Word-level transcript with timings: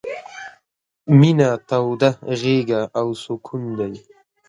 —مينه 1.19 1.49
توده 1.69 2.09
غېږه 2.41 2.81
او 2.99 3.07
سکون 3.23 3.63
دی... 3.79 3.93